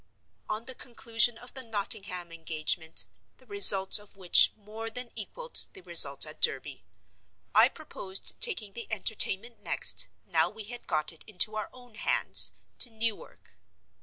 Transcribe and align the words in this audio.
On 0.49 0.65
the 0.65 0.73
conclusion 0.73 1.37
of 1.37 1.53
the 1.53 1.61
Nottingham 1.61 2.31
engagement 2.31 3.05
(the 3.37 3.45
results 3.45 3.99
of 3.99 4.15
which 4.17 4.51
more 4.55 4.89
than 4.89 5.11
equaled 5.13 5.67
the 5.73 5.81
results 5.81 6.25
at 6.25 6.41
Derby), 6.41 6.83
I 7.53 7.69
proposed 7.69 8.39
taking 8.41 8.73
the 8.73 8.91
entertainment 8.91 9.59
next—now 9.61 10.49
we 10.49 10.63
had 10.63 10.87
got 10.87 11.11
it 11.11 11.23
into 11.27 11.55
our 11.55 11.69
own 11.71 11.93
hands—to 11.93 12.89
Newark. 12.89 13.59